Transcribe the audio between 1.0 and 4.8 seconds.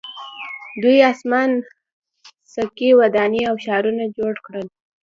اسمان څکې ودانۍ او ښارونه جوړ کړل.